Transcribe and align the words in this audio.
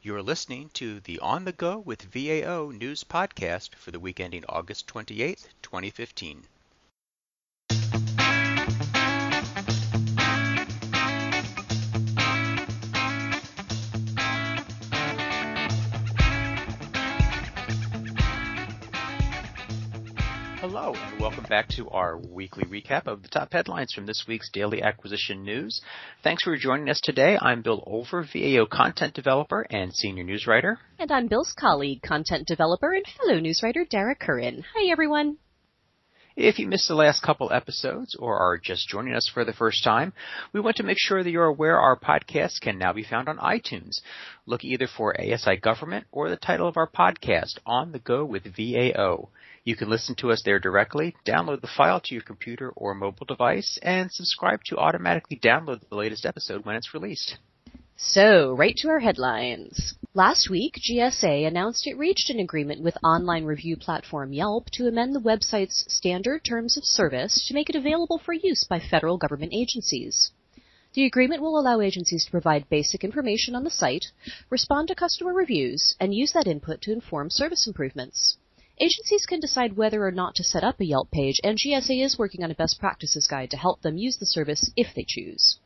You're 0.00 0.22
listening 0.22 0.70
to 0.74 1.00
the 1.00 1.18
On 1.18 1.44
the 1.44 1.50
Go 1.50 1.76
with 1.76 2.02
VAO 2.02 2.70
news 2.70 3.02
podcast 3.02 3.74
for 3.74 3.90
the 3.90 3.98
week 3.98 4.20
ending 4.20 4.44
August 4.48 4.86
28th, 4.86 5.48
2015. 5.60 6.44
Welcome 21.18 21.44
back 21.48 21.68
to 21.68 21.88
our 21.90 22.16
weekly 22.16 22.64
recap 22.64 23.08
of 23.08 23.22
the 23.22 23.28
top 23.28 23.52
headlines 23.52 23.92
from 23.92 24.06
this 24.06 24.24
week's 24.28 24.48
daily 24.52 24.80
acquisition 24.80 25.42
news. 25.42 25.80
Thanks 26.22 26.44
for 26.44 26.56
joining 26.56 26.88
us 26.88 27.00
today. 27.00 27.36
I'm 27.40 27.60
Bill 27.60 27.82
Olver, 27.86 28.22
VAO 28.22 28.66
content 28.66 29.14
developer 29.14 29.66
and 29.68 29.92
senior 29.92 30.22
news 30.22 30.46
writer. 30.46 30.78
And 30.96 31.10
I'm 31.10 31.26
Bill's 31.26 31.52
colleague, 31.58 32.02
content 32.02 32.46
developer 32.46 32.92
and 32.92 33.04
fellow 33.18 33.40
news 33.40 33.62
writer, 33.64 33.84
Dara 33.84 34.14
Curran. 34.14 34.64
Hi, 34.76 34.92
everyone. 34.92 35.38
If 36.36 36.60
you 36.60 36.68
missed 36.68 36.86
the 36.86 36.94
last 36.94 37.24
couple 37.24 37.52
episodes 37.52 38.14
or 38.14 38.38
are 38.38 38.56
just 38.56 38.88
joining 38.88 39.14
us 39.14 39.28
for 39.28 39.44
the 39.44 39.52
first 39.52 39.82
time, 39.82 40.12
we 40.52 40.60
want 40.60 40.76
to 40.76 40.84
make 40.84 40.98
sure 41.00 41.24
that 41.24 41.30
you're 41.30 41.46
aware 41.46 41.80
our 41.80 41.98
podcast 41.98 42.60
can 42.60 42.78
now 42.78 42.92
be 42.92 43.02
found 43.02 43.28
on 43.28 43.38
iTunes. 43.38 44.02
Look 44.46 44.62
either 44.62 44.86
for 44.86 45.20
ASI 45.20 45.56
Government 45.56 46.06
or 46.12 46.30
the 46.30 46.36
title 46.36 46.68
of 46.68 46.76
our 46.76 46.88
podcast, 46.88 47.58
On 47.66 47.90
the 47.90 47.98
Go 47.98 48.24
with 48.24 48.44
VAO. 48.44 49.30
You 49.68 49.76
can 49.76 49.90
listen 49.90 50.14
to 50.20 50.32
us 50.32 50.40
there 50.46 50.58
directly, 50.58 51.14
download 51.26 51.60
the 51.60 51.66
file 51.66 52.00
to 52.00 52.14
your 52.14 52.22
computer 52.22 52.70
or 52.70 52.94
mobile 52.94 53.26
device, 53.26 53.78
and 53.82 54.10
subscribe 54.10 54.64
to 54.68 54.78
automatically 54.78 55.38
download 55.38 55.86
the 55.86 55.94
latest 55.94 56.24
episode 56.24 56.64
when 56.64 56.74
it's 56.74 56.94
released. 56.94 57.36
So, 57.94 58.54
right 58.54 58.74
to 58.78 58.88
our 58.88 59.00
headlines. 59.00 59.92
Last 60.14 60.48
week, 60.48 60.76
GSA 60.76 61.46
announced 61.46 61.86
it 61.86 61.98
reached 61.98 62.30
an 62.30 62.40
agreement 62.40 62.80
with 62.80 62.96
online 63.04 63.44
review 63.44 63.76
platform 63.76 64.32
Yelp 64.32 64.70
to 64.70 64.88
amend 64.88 65.14
the 65.14 65.20
website's 65.20 65.84
standard 65.92 66.44
terms 66.44 66.78
of 66.78 66.84
service 66.86 67.46
to 67.46 67.52
make 67.52 67.68
it 67.68 67.76
available 67.76 68.16
for 68.16 68.32
use 68.32 68.64
by 68.64 68.80
federal 68.80 69.18
government 69.18 69.52
agencies. 69.52 70.32
The 70.94 71.04
agreement 71.04 71.42
will 71.42 71.60
allow 71.60 71.82
agencies 71.82 72.24
to 72.24 72.30
provide 72.30 72.70
basic 72.70 73.04
information 73.04 73.54
on 73.54 73.64
the 73.64 73.70
site, 73.70 74.06
respond 74.48 74.88
to 74.88 74.94
customer 74.94 75.34
reviews, 75.34 75.94
and 76.00 76.14
use 76.14 76.32
that 76.32 76.46
input 76.46 76.80
to 76.80 76.92
inform 76.92 77.28
service 77.28 77.66
improvements. 77.66 78.38
Agencies 78.80 79.26
can 79.26 79.40
decide 79.40 79.76
whether 79.76 80.06
or 80.06 80.12
not 80.12 80.36
to 80.36 80.44
set 80.44 80.62
up 80.62 80.80
a 80.80 80.84
Yelp 80.84 81.10
page, 81.10 81.40
and 81.42 81.58
GSA 81.58 82.04
is 82.04 82.16
working 82.16 82.44
on 82.44 82.52
a 82.52 82.54
best 82.54 82.78
practices 82.78 83.26
guide 83.26 83.50
to 83.50 83.56
help 83.56 83.82
them 83.82 83.98
use 83.98 84.18
the 84.18 84.26
service 84.26 84.70
if 84.76 84.94
they 84.94 85.04
choose. 85.06 85.58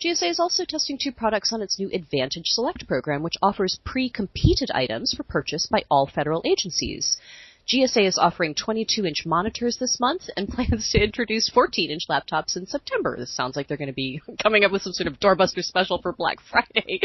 GSA 0.00 0.30
is 0.30 0.38
also 0.38 0.64
testing 0.64 0.96
two 0.96 1.10
products 1.10 1.52
on 1.52 1.60
its 1.60 1.76
new 1.76 1.90
Advantage 1.92 2.46
Select 2.46 2.86
program, 2.86 3.22
which 3.22 3.38
offers 3.42 3.80
pre-competed 3.84 4.70
items 4.70 5.12
for 5.12 5.24
purchase 5.24 5.66
by 5.66 5.84
all 5.90 6.06
federal 6.06 6.42
agencies. 6.44 7.18
GSA 7.66 8.06
is 8.06 8.18
offering 8.18 8.54
22 8.54 9.06
inch 9.06 9.24
monitors 9.24 9.78
this 9.78 9.98
month 9.98 10.28
and 10.36 10.48
plans 10.50 10.90
to 10.90 11.02
introduce 11.02 11.48
14 11.48 11.90
inch 11.90 12.02
laptops 12.10 12.56
in 12.56 12.66
September. 12.66 13.16
This 13.16 13.34
sounds 13.34 13.56
like 13.56 13.68
they're 13.68 13.78
going 13.78 13.88
to 13.88 13.94
be 13.94 14.20
coming 14.42 14.64
up 14.64 14.72
with 14.72 14.82
some 14.82 14.92
sort 14.92 15.06
of 15.06 15.18
doorbuster 15.18 15.62
special 15.62 16.00
for 16.00 16.12
Black 16.12 16.38
Friday. 16.50 17.00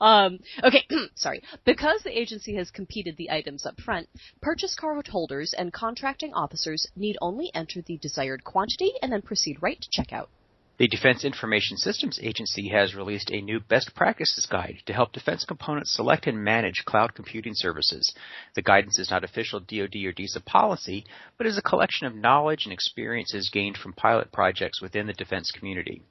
um, 0.00 0.38
okay, 0.62 0.84
sorry. 1.14 1.42
Because 1.64 2.02
the 2.02 2.18
agency 2.18 2.56
has 2.56 2.70
competed 2.70 3.16
the 3.16 3.30
items 3.30 3.64
up 3.64 3.80
front, 3.80 4.08
purchase 4.42 4.74
card 4.74 5.06
holders 5.06 5.54
and 5.56 5.72
contracting 5.72 6.34
officers 6.34 6.86
need 6.94 7.16
only 7.22 7.50
enter 7.54 7.80
the 7.80 7.96
desired 7.96 8.44
quantity 8.44 8.92
and 9.00 9.12
then 9.12 9.22
proceed 9.22 9.56
right 9.62 9.80
to 9.80 10.02
checkout. 10.02 10.26
The 10.78 10.88
Defense 10.88 11.24
Information 11.24 11.78
Systems 11.78 12.20
Agency 12.22 12.68
has 12.68 12.94
released 12.94 13.30
a 13.30 13.40
new 13.40 13.60
best 13.60 13.94
practices 13.94 14.44
guide 14.44 14.82
to 14.84 14.92
help 14.92 15.12
defense 15.12 15.42
components 15.42 15.94
select 15.94 16.26
and 16.26 16.44
manage 16.44 16.84
cloud 16.84 17.14
computing 17.14 17.54
services. 17.54 18.14
The 18.54 18.60
guidance 18.60 18.98
is 18.98 19.10
not 19.10 19.24
official 19.24 19.58
DoD 19.58 19.96
or 20.04 20.12
DISA 20.12 20.42
policy, 20.42 21.06
but 21.38 21.46
is 21.46 21.56
a 21.56 21.62
collection 21.62 22.06
of 22.06 22.14
knowledge 22.14 22.66
and 22.66 22.74
experiences 22.74 23.48
gained 23.48 23.78
from 23.78 23.94
pilot 23.94 24.30
projects 24.32 24.82
within 24.82 25.06
the 25.06 25.14
defense 25.14 25.50
community. 25.50 26.02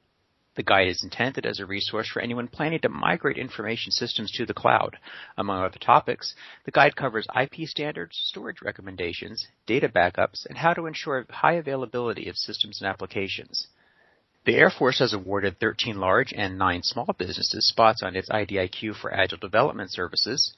The 0.56 0.64
guide 0.64 0.88
is 0.88 1.04
intended 1.04 1.46
as 1.46 1.60
a 1.60 1.68
resource 1.68 2.10
for 2.10 2.24
anyone 2.24 2.48
planning 2.48 2.80
to 2.80 2.90
migrate 2.90 3.38
information 3.38 3.92
systems 3.92 4.32
to 4.32 4.48
the 4.48 4.56
cloud. 4.56 4.98
Among 5.38 5.62
other 5.62 5.78
topics, 5.78 6.34
the 6.64 6.72
guide 6.72 6.96
covers 6.96 7.28
IP 7.40 7.68
standards, 7.68 8.18
storage 8.30 8.64
recommendations, 8.64 9.46
data 9.68 9.90
backups, 9.90 10.48
and 10.48 10.58
how 10.58 10.74
to 10.74 10.88
ensure 10.88 11.24
high 11.30 11.54
availability 11.54 12.30
of 12.30 12.36
systems 12.36 12.82
and 12.82 12.90
applications. 12.90 13.68
The 14.46 14.58
Air 14.58 14.70
Force 14.70 15.00
has 15.00 15.12
awarded 15.12 15.60
13 15.60 16.00
large 16.00 16.32
and 16.32 16.56
9 16.60 16.84
small 16.84 17.08
businesses 17.18 17.68
spots 17.68 18.04
on 18.04 18.16
its 18.16 18.30
IDIQ 18.30 18.96
for 18.96 19.12
Agile 19.12 19.40
Development 19.40 19.92
Services. 19.92 20.54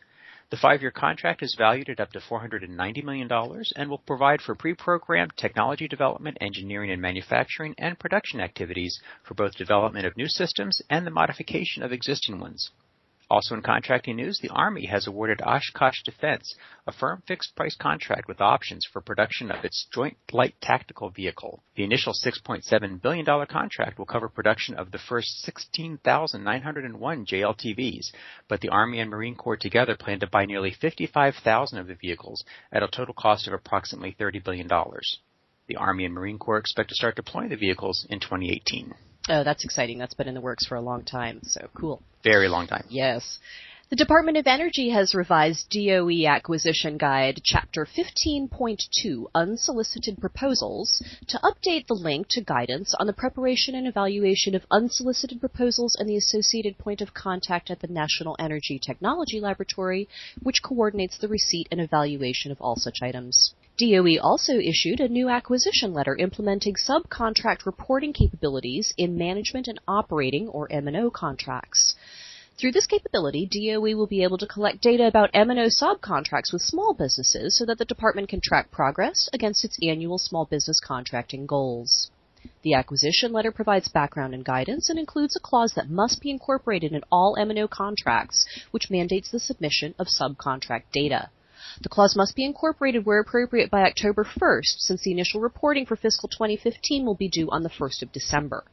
The 0.49 0.57
five-year 0.57 0.91
contract 0.91 1.41
is 1.41 1.55
valued 1.57 1.87
at 1.87 2.01
up 2.01 2.11
to 2.11 2.19
$490 2.19 3.03
million 3.05 3.31
and 3.77 3.89
will 3.89 3.99
provide 3.99 4.41
for 4.41 4.55
pre-programmed 4.55 5.37
technology 5.37 5.87
development, 5.87 6.37
engineering 6.41 6.91
and 6.91 7.01
manufacturing, 7.01 7.75
and 7.77 7.97
production 7.97 8.41
activities 8.41 8.99
for 9.23 9.35
both 9.35 9.55
development 9.55 10.05
of 10.05 10.17
new 10.17 10.27
systems 10.27 10.81
and 10.89 11.07
the 11.07 11.11
modification 11.11 11.81
of 11.81 11.93
existing 11.93 12.41
ones. 12.41 12.71
Also 13.29 13.55
in 13.55 13.61
contracting 13.61 14.15
news, 14.15 14.39
the 14.39 14.49
Army 14.49 14.85
has 14.85 15.05
awarded 15.05 15.41
Oshkosh 15.41 16.01
Defense 16.03 16.55
a 16.85 16.93
firm 16.93 17.21
fixed 17.27 17.57
price 17.57 17.75
contract 17.75 18.25
with 18.25 18.39
options 18.39 18.85
for 18.85 19.01
production 19.01 19.51
of 19.51 19.65
its 19.65 19.85
Joint 19.93 20.15
Light 20.31 20.55
Tactical 20.61 21.09
Vehicle. 21.09 21.61
The 21.75 21.83
initial 21.83 22.13
$6.7 22.13 23.01
billion 23.01 23.25
contract 23.47 23.99
will 23.99 24.05
cover 24.05 24.29
production 24.29 24.75
of 24.75 24.91
the 24.91 24.97
first 24.97 25.41
16,901 25.41 27.25
JLTVs, 27.25 28.11
but 28.47 28.61
the 28.61 28.69
Army 28.69 29.01
and 29.01 29.09
Marine 29.09 29.35
Corps 29.35 29.57
together 29.57 29.97
plan 29.97 30.21
to 30.21 30.27
buy 30.27 30.45
nearly 30.45 30.71
55,000 30.71 31.79
of 31.79 31.87
the 31.87 31.95
vehicles 31.95 32.45
at 32.71 32.81
a 32.81 32.87
total 32.87 33.13
cost 33.13 33.45
of 33.47 33.53
approximately 33.53 34.15
$30 34.17 34.41
billion. 34.41 34.69
The 35.67 35.75
Army 35.75 36.05
and 36.05 36.13
Marine 36.13 36.39
Corps 36.39 36.59
expect 36.59 36.89
to 36.89 36.95
start 36.95 37.17
deploying 37.17 37.49
the 37.49 37.57
vehicles 37.57 38.07
in 38.09 38.21
2018. 38.21 38.93
Oh, 39.29 39.43
that's 39.43 39.65
exciting. 39.65 39.97
That's 39.97 40.13
been 40.13 40.27
in 40.27 40.33
the 40.33 40.41
works 40.41 40.65
for 40.65 40.75
a 40.75 40.81
long 40.81 41.03
time. 41.03 41.41
So 41.43 41.69
cool. 41.73 42.01
Very 42.23 42.47
long 42.47 42.67
time. 42.67 42.85
Yes. 42.89 43.39
The 43.89 43.95
Department 43.95 44.37
of 44.37 44.47
Energy 44.47 44.89
has 44.89 45.15
revised 45.15 45.69
DOE 45.69 46.25
Acquisition 46.27 46.97
Guide 46.97 47.39
Chapter 47.43 47.85
15.2 47.85 49.25
Unsolicited 49.33 50.19
Proposals 50.19 51.01
to 51.27 51.39
update 51.39 51.87
the 51.87 51.93
link 51.93 52.27
to 52.31 52.41
guidance 52.41 52.93
on 52.99 53.07
the 53.07 53.13
preparation 53.13 53.75
and 53.75 53.87
evaluation 53.87 54.55
of 54.55 54.65
unsolicited 54.69 55.39
proposals 55.39 55.95
and 55.97 56.09
the 56.09 56.17
associated 56.17 56.77
point 56.77 56.99
of 56.99 57.13
contact 57.13 57.71
at 57.71 57.79
the 57.79 57.87
National 57.87 58.35
Energy 58.39 58.77
Technology 58.77 59.39
Laboratory, 59.39 60.09
which 60.43 60.61
coordinates 60.61 61.17
the 61.17 61.29
receipt 61.29 61.69
and 61.71 61.79
evaluation 61.79 62.51
of 62.51 62.59
all 62.59 62.75
such 62.75 63.01
items. 63.01 63.53
DOE 63.79 64.17
also 64.19 64.57
issued 64.57 64.99
a 64.99 65.07
new 65.07 65.29
acquisition 65.29 65.93
letter 65.93 66.15
implementing 66.15 66.73
subcontract 66.73 67.63
reporting 67.63 68.11
capabilities 68.11 68.91
in 68.97 69.15
management 69.15 69.67
and 69.67 69.79
operating 69.87 70.47
or 70.47 70.67
M&O 70.71 71.11
contracts. 71.11 71.93
Through 72.57 72.71
this 72.71 72.87
capability, 72.87 73.45
DOE 73.45 73.95
will 73.95 74.07
be 74.07 74.23
able 74.23 74.39
to 74.39 74.47
collect 74.47 74.81
data 74.81 75.05
about 75.05 75.29
M&O 75.31 75.67
subcontracts 75.67 76.51
with 76.51 76.63
small 76.63 76.95
businesses 76.95 77.55
so 77.55 77.67
that 77.67 77.77
the 77.77 77.85
department 77.85 78.29
can 78.29 78.41
track 78.41 78.71
progress 78.71 79.29
against 79.31 79.63
its 79.63 79.77
annual 79.83 80.17
small 80.17 80.45
business 80.45 80.79
contracting 80.79 81.45
goals. 81.45 82.09
The 82.63 82.73
acquisition 82.73 83.31
letter 83.31 83.51
provides 83.51 83.89
background 83.89 84.33
and 84.33 84.43
guidance 84.43 84.89
and 84.89 84.97
includes 84.97 85.35
a 85.35 85.39
clause 85.39 85.73
that 85.75 85.87
must 85.87 86.19
be 86.19 86.31
incorporated 86.31 86.93
in 86.93 87.03
all 87.11 87.37
M&O 87.37 87.67
contracts, 87.67 88.43
which 88.71 88.89
mandates 88.89 89.29
the 89.29 89.39
submission 89.39 89.93
of 89.99 90.07
subcontract 90.07 90.85
data. 90.91 91.29
The 91.81 91.89
clause 91.89 92.15
must 92.15 92.35
be 92.35 92.43
incorporated 92.43 93.05
where 93.05 93.19
appropriate 93.19 93.69
by 93.69 93.83
October 93.83 94.23
1st, 94.23 94.79
since 94.79 95.03
the 95.03 95.11
initial 95.11 95.41
reporting 95.41 95.85
for 95.85 95.95
fiscal 95.95 96.27
2015 96.27 97.05
will 97.05 97.15
be 97.15 97.29
due 97.29 97.51
on 97.51 97.61
the 97.61 97.69
1st 97.69 98.01
of 98.01 98.11
December. 98.11 98.63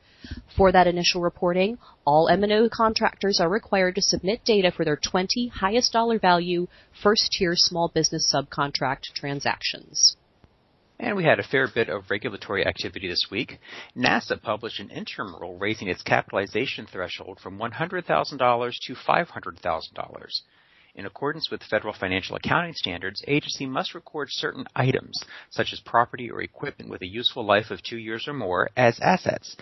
For 0.57 0.73
that 0.73 0.87
initial 0.87 1.21
reporting, 1.21 1.77
all 2.07 2.31
M&O 2.31 2.71
contractors 2.71 3.41
are 3.41 3.49
required 3.51 3.97
to 3.97 4.03
submit 4.03 4.43
data 4.45 4.71
for 4.71 4.87
their 4.87 4.97
20 4.97 5.49
highest 5.49 5.93
dollar 5.93 6.19
value 6.19 6.67
first-tier 7.03 7.53
small 7.57 7.89
business 7.89 8.33
subcontract 8.35 9.13
transactions. 9.15 10.17
And 10.99 11.17
we 11.17 11.25
had 11.25 11.41
a 11.41 11.43
fair 11.43 11.69
bit 11.69 11.91
of 11.91 12.09
regulatory 12.09 12.67
activity 12.67 13.09
this 13.09 13.27
week. 13.31 13.59
NASA 13.95 14.41
published 14.41 14.81
an 14.81 14.89
interim 14.91 15.35
rule 15.35 15.59
raising 15.59 15.89
its 15.89 16.03
capitalization 16.03 16.87
threshold 16.87 17.39
from 17.41 17.59
$100,000 17.59 18.73
to 18.87 18.95
$500,000. 18.95 20.41
In 20.97 21.07
accordance 21.07 21.51
with 21.51 21.65
federal 21.65 21.93
financial 21.93 22.37
accounting 22.37 22.75
standards, 22.75 23.25
agency 23.27 23.67
must 23.67 23.97
record 23.97 24.29
certain 24.31 24.65
items, 24.77 25.21
such 25.51 25.73
as 25.73 25.81
property 25.81 26.31
or 26.31 26.41
equipment 26.41 26.89
with 26.89 27.03
a 27.03 27.07
useful 27.07 27.45
life 27.45 27.73
of 27.73 27.83
two 27.83 27.99
years 27.99 28.29
or 28.29 28.33
more, 28.33 28.71
as 28.77 29.01
assets. 29.01 29.57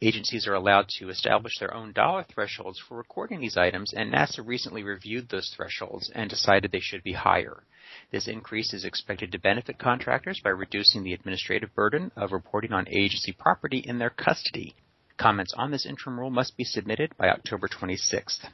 Agencies 0.00 0.46
are 0.46 0.54
allowed 0.54 0.88
to 0.88 1.10
establish 1.10 1.58
their 1.58 1.74
own 1.74 1.92
dollar 1.92 2.22
thresholds 2.24 2.78
for 2.78 2.96
recording 2.96 3.40
these 3.40 3.58
items, 3.58 3.92
and 3.92 4.10
NASA 4.10 4.40
recently 4.42 4.82
reviewed 4.82 5.28
those 5.28 5.50
thresholds 5.54 6.08
and 6.14 6.30
decided 6.30 6.72
they 6.72 6.80
should 6.80 7.02
be 7.02 7.12
higher. 7.12 7.64
This 8.10 8.26
increase 8.26 8.72
is 8.72 8.86
expected 8.86 9.32
to 9.32 9.38
benefit 9.38 9.78
contractors 9.78 10.40
by 10.42 10.48
reducing 10.48 11.02
the 11.02 11.12
administrative 11.12 11.74
burden 11.74 12.10
of 12.16 12.32
reporting 12.32 12.72
on 12.72 12.88
agency 12.88 13.32
property 13.32 13.80
in 13.80 13.98
their 13.98 14.08
custody. 14.08 14.74
Comments 15.18 15.52
on 15.58 15.70
this 15.70 15.84
interim 15.84 16.18
rule 16.18 16.30
must 16.30 16.56
be 16.56 16.64
submitted 16.64 17.14
by 17.18 17.28
October 17.28 17.68
26th. 17.68 18.48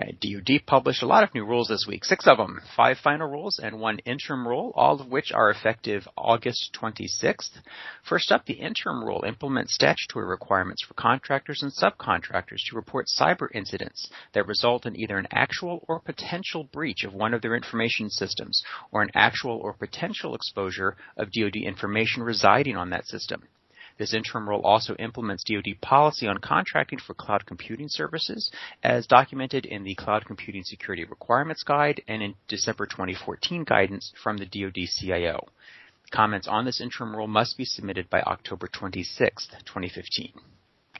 Uh, 0.00 0.06
DoD 0.20 0.66
published 0.66 1.02
a 1.02 1.06
lot 1.06 1.22
of 1.22 1.34
new 1.34 1.44
rules 1.44 1.68
this 1.68 1.86
week, 1.86 2.04
six 2.04 2.26
of 2.26 2.38
them, 2.38 2.60
five 2.76 2.98
final 2.98 3.28
rules 3.28 3.58
and 3.58 3.80
one 3.80 3.98
interim 4.00 4.46
rule, 4.46 4.72
all 4.74 5.00
of 5.00 5.08
which 5.08 5.32
are 5.32 5.50
effective 5.50 6.06
August 6.16 6.76
26th. 6.80 7.60
First 8.02 8.32
up, 8.32 8.44
the 8.46 8.54
interim 8.54 9.04
rule 9.04 9.24
implements 9.26 9.74
statutory 9.74 10.26
requirements 10.26 10.82
for 10.82 10.94
contractors 10.94 11.62
and 11.62 11.72
subcontractors 11.72 12.62
to 12.68 12.76
report 12.76 13.06
cyber 13.06 13.48
incidents 13.54 14.08
that 14.32 14.46
result 14.46 14.86
in 14.86 14.98
either 14.98 15.18
an 15.18 15.28
actual 15.30 15.84
or 15.88 16.00
potential 16.00 16.64
breach 16.64 17.04
of 17.04 17.14
one 17.14 17.34
of 17.34 17.42
their 17.42 17.54
information 17.54 18.10
systems 18.10 18.62
or 18.92 19.02
an 19.02 19.10
actual 19.14 19.56
or 19.56 19.72
potential 19.72 20.34
exposure 20.34 20.96
of 21.16 21.32
DoD 21.32 21.56
information 21.56 22.22
residing 22.22 22.76
on 22.76 22.90
that 22.90 23.06
system. 23.06 23.42
This 23.98 24.12
interim 24.12 24.48
rule 24.48 24.60
also 24.60 24.94
implements 24.96 25.44
DoD 25.44 25.80
policy 25.80 26.26
on 26.26 26.38
contracting 26.38 26.98
for 26.98 27.14
cloud 27.14 27.46
computing 27.46 27.88
services, 27.88 28.50
as 28.82 29.06
documented 29.06 29.64
in 29.64 29.84
the 29.84 29.94
Cloud 29.94 30.26
Computing 30.26 30.64
Security 30.64 31.04
Requirements 31.04 31.62
Guide 31.62 32.02
and 32.06 32.22
in 32.22 32.34
December 32.46 32.86
2014 32.86 33.64
guidance 33.64 34.12
from 34.22 34.36
the 34.36 34.46
DoD 34.46 34.86
CIO. 34.88 35.48
Comments 36.10 36.46
on 36.46 36.64
this 36.64 36.80
interim 36.80 37.16
rule 37.16 37.26
must 37.26 37.56
be 37.56 37.64
submitted 37.64 38.10
by 38.10 38.20
October 38.20 38.68
26, 38.68 39.48
2015. 39.64 40.32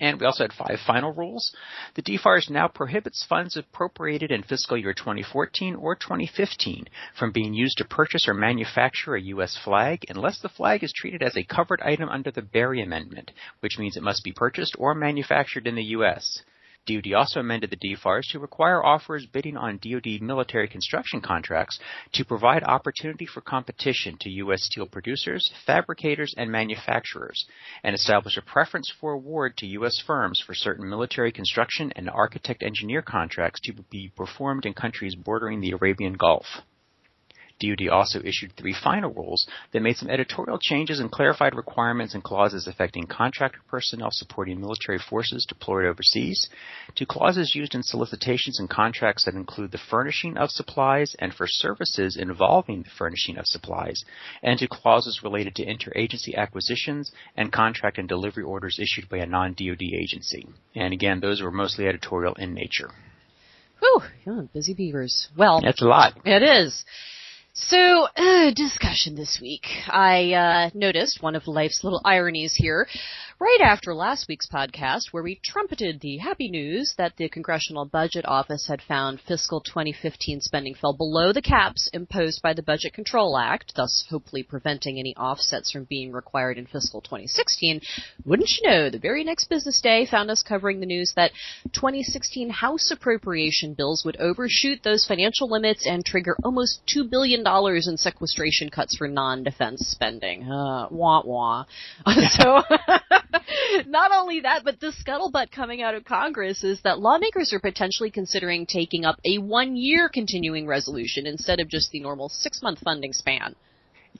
And 0.00 0.20
we 0.20 0.26
also 0.26 0.44
had 0.44 0.52
five 0.52 0.78
final 0.86 1.12
rules. 1.12 1.54
The 1.94 2.02
DFARS 2.02 2.50
now 2.50 2.68
prohibits 2.68 3.24
funds 3.24 3.56
appropriated 3.56 4.30
in 4.30 4.42
fiscal 4.42 4.76
year 4.76 4.92
2014 4.92 5.74
or 5.74 5.94
2015 5.94 6.86
from 7.18 7.32
being 7.32 7.54
used 7.54 7.78
to 7.78 7.84
purchase 7.84 8.28
or 8.28 8.34
manufacture 8.34 9.14
a 9.14 9.22
U.S. 9.22 9.56
flag 9.56 10.04
unless 10.08 10.38
the 10.40 10.48
flag 10.48 10.84
is 10.84 10.92
treated 10.92 11.22
as 11.22 11.36
a 11.36 11.44
covered 11.44 11.80
item 11.80 12.08
under 12.08 12.30
the 12.30 12.42
Berry 12.42 12.82
Amendment, 12.82 13.32
which 13.60 13.78
means 13.78 13.96
it 13.96 14.02
must 14.02 14.22
be 14.22 14.32
purchased 14.32 14.76
or 14.78 14.94
manufactured 14.94 15.66
in 15.66 15.74
the 15.74 15.84
U.S. 15.84 16.42
DoD 16.86 17.12
also 17.14 17.40
amended 17.40 17.70
the 17.70 17.76
DFARS 17.76 18.30
to 18.30 18.38
require 18.38 18.84
offerers 18.84 19.26
bidding 19.26 19.56
on 19.56 19.78
DoD 19.78 20.20
military 20.20 20.68
construction 20.68 21.20
contracts 21.20 21.78
to 22.12 22.24
provide 22.24 22.62
opportunity 22.62 23.26
for 23.26 23.40
competition 23.40 24.16
to 24.20 24.30
U.S. 24.30 24.62
steel 24.62 24.86
producers, 24.86 25.50
fabricators, 25.66 26.32
and 26.36 26.50
manufacturers, 26.50 27.44
and 27.82 27.94
establish 27.94 28.36
a 28.36 28.42
preference 28.42 28.92
for 29.00 29.12
award 29.12 29.56
to 29.58 29.66
U.S. 29.66 30.00
firms 30.06 30.42
for 30.46 30.54
certain 30.54 30.88
military 30.88 31.32
construction 31.32 31.92
and 31.96 32.08
architect-engineer 32.08 33.02
contracts 33.02 33.60
to 33.64 33.72
be 33.90 34.12
performed 34.16 34.64
in 34.64 34.72
countries 34.72 35.14
bordering 35.14 35.60
the 35.60 35.72
Arabian 35.72 36.14
Gulf. 36.14 36.46
DoD 37.58 37.88
also 37.88 38.20
issued 38.22 38.52
three 38.52 38.74
final 38.74 39.12
rules 39.12 39.46
that 39.72 39.82
made 39.82 39.96
some 39.96 40.10
editorial 40.10 40.58
changes 40.58 41.00
and 41.00 41.10
clarified 41.10 41.54
requirements 41.54 42.14
and 42.14 42.22
clauses 42.22 42.66
affecting 42.66 43.06
contractor 43.06 43.60
personnel 43.68 44.10
supporting 44.10 44.60
military 44.60 44.98
forces 44.98 45.46
deployed 45.46 45.86
overseas, 45.86 46.48
to 46.94 47.06
clauses 47.06 47.54
used 47.54 47.74
in 47.74 47.82
solicitations 47.82 48.60
and 48.60 48.68
contracts 48.68 49.24
that 49.24 49.34
include 49.34 49.72
the 49.72 49.78
furnishing 49.90 50.36
of 50.36 50.50
supplies 50.50 51.16
and 51.18 51.32
for 51.32 51.46
services 51.46 52.16
involving 52.16 52.82
the 52.82 52.90
furnishing 52.98 53.38
of 53.38 53.46
supplies, 53.46 54.04
and 54.42 54.58
to 54.58 54.68
clauses 54.68 55.22
related 55.22 55.54
to 55.54 55.64
interagency 55.64 56.34
acquisitions 56.36 57.10
and 57.36 57.52
contract 57.52 57.98
and 57.98 58.08
delivery 58.08 58.44
orders 58.44 58.78
issued 58.78 59.08
by 59.08 59.18
a 59.18 59.26
non-DoD 59.26 59.82
agency. 59.94 60.46
And 60.74 60.92
again, 60.92 61.20
those 61.20 61.40
were 61.40 61.50
mostly 61.50 61.86
editorial 61.86 62.34
in 62.34 62.52
nature. 62.52 62.90
Whew, 63.80 64.02
yeah, 64.26 64.42
busy 64.52 64.74
beavers. 64.74 65.28
Well, 65.36 65.60
that's 65.62 65.82
a 65.82 65.86
lot. 65.86 66.14
It 66.24 66.42
is. 66.42 66.84
So, 67.58 68.06
uh, 68.14 68.50
discussion 68.50 69.14
this 69.14 69.38
week. 69.40 69.64
I 69.88 70.34
uh, 70.34 70.70
noticed 70.74 71.22
one 71.22 71.34
of 71.34 71.48
life's 71.48 71.82
little 71.82 72.02
ironies 72.04 72.54
here 72.54 72.86
right 73.38 73.60
after 73.62 73.94
last 73.94 74.26
week's 74.28 74.48
podcast 74.48 75.02
where 75.10 75.22
we 75.22 75.38
trumpeted 75.44 76.00
the 76.00 76.16
happy 76.16 76.48
news 76.48 76.94
that 76.96 77.12
the 77.16 77.28
Congressional 77.28 77.84
Budget 77.84 78.24
Office 78.26 78.66
had 78.66 78.80
found 78.80 79.20
fiscal 79.20 79.60
2015 79.60 80.40
spending 80.40 80.74
fell 80.74 80.94
below 80.94 81.32
the 81.32 81.42
caps 81.42 81.90
imposed 81.92 82.40
by 82.42 82.54
the 82.54 82.62
Budget 82.62 82.94
Control 82.94 83.36
Act, 83.36 83.74
thus 83.76 84.04
hopefully 84.08 84.42
preventing 84.42 84.98
any 84.98 85.14
offsets 85.16 85.70
from 85.70 85.84
being 85.84 86.12
required 86.12 86.56
in 86.56 86.66
fiscal 86.66 87.02
2016. 87.02 87.82
Wouldn't 88.24 88.50
you 88.58 88.70
know, 88.70 88.88
the 88.88 88.98
very 88.98 89.22
next 89.22 89.48
business 89.50 89.80
day 89.82 90.06
found 90.06 90.30
us 90.30 90.42
covering 90.42 90.80
the 90.80 90.86
news 90.86 91.12
that 91.16 91.32
2016 91.74 92.48
House 92.48 92.90
appropriation 92.90 93.74
bills 93.74 94.02
would 94.06 94.16
overshoot 94.16 94.82
those 94.82 95.04
financial 95.06 95.50
limits 95.50 95.86
and 95.86 96.04
trigger 96.04 96.36
almost 96.42 96.80
$2 96.96 97.10
billion 97.10 97.44
in 97.46 97.96
sequestration 97.98 98.70
cuts 98.70 98.96
for 98.96 99.08
non-defense 99.08 99.86
spending. 99.88 100.44
Uh, 100.44 100.88
wah 100.90 101.22
wah. 101.22 101.64
so, 102.30 102.62
Not 103.86 104.10
only 104.12 104.40
that, 104.40 104.62
but 104.64 104.80
the 104.80 104.92
scuttlebutt 104.92 105.50
coming 105.50 105.82
out 105.82 105.94
of 105.94 106.04
Congress 106.04 106.64
is 106.64 106.80
that 106.82 106.98
lawmakers 106.98 107.52
are 107.52 107.60
potentially 107.60 108.10
considering 108.10 108.66
taking 108.66 109.04
up 109.04 109.16
a 109.24 109.38
one 109.38 109.76
year 109.76 110.08
continuing 110.08 110.66
resolution 110.66 111.26
instead 111.26 111.60
of 111.60 111.68
just 111.68 111.90
the 111.90 112.00
normal 112.00 112.28
six 112.28 112.62
month 112.62 112.80
funding 112.80 113.12
span. 113.12 113.54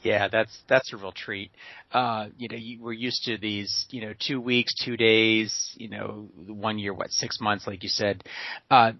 Yeah, 0.02 0.28
that's 0.28 0.56
that's 0.68 0.92
a 0.92 0.96
real 0.96 1.12
treat. 1.12 1.50
Uh, 1.92 2.26
you 2.36 2.48
know, 2.48 2.56
you, 2.56 2.82
we're 2.82 2.92
used 2.92 3.24
to 3.24 3.38
these, 3.38 3.86
you 3.90 4.02
know, 4.02 4.12
two 4.18 4.40
weeks, 4.40 4.74
two 4.84 4.96
days, 4.96 5.72
you 5.76 5.88
know, 5.88 6.28
one 6.46 6.78
year, 6.78 6.92
what, 6.92 7.10
six 7.10 7.40
months, 7.40 7.66
like 7.66 7.82
you 7.82 7.88
said. 7.88 8.22
Uh, 8.70 8.92